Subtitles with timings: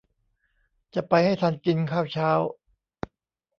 [0.93, 2.31] จะไปให้ทันกินข้าวเช้า